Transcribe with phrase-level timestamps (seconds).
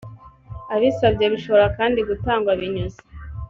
[0.75, 2.99] abisabye bishobora kandi gutangwa binyuze